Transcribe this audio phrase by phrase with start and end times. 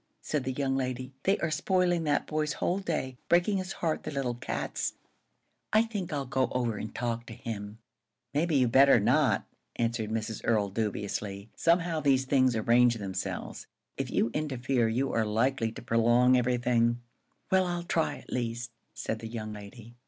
[0.23, 1.13] said the young lady.
[1.25, 4.95] "They are spoiling that boy's whole day, breaking his heart, the little cats!
[5.71, 7.77] I think I'll go over and talk to him."
[8.33, 9.45] "Maybe you had better not,"
[9.75, 10.41] answered Mrs.
[10.43, 11.51] Earl, dubiously.
[11.55, 13.67] "Somehow these things arrange themselves.
[13.95, 16.99] If you interfere, you are likely to prolong everything."
[17.51, 19.93] "Well, I'll try, at least," said the young lady.